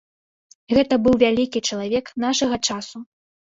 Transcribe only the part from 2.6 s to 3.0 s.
часу.